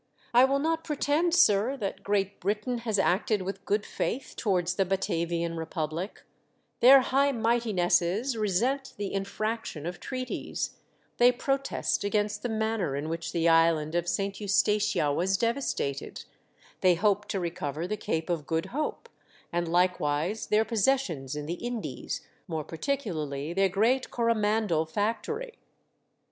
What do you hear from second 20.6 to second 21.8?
pos sessions in the